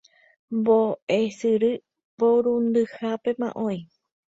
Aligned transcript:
mbo'esyry 0.59 1.71
porundyhápema 2.17 3.47
oĩ. 3.67 3.79